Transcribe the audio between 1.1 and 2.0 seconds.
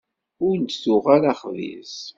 ara axbiz.